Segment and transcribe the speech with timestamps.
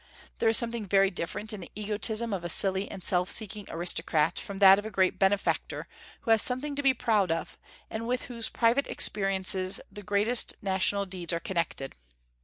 [0.39, 4.39] There is something very different in the egotism of a silly and self seeking aristocrat
[4.39, 5.87] from that of a great benefactor
[6.21, 7.55] who has something to be proud of,
[7.87, 11.93] and with whose private experiences the greatest national deeds are connected.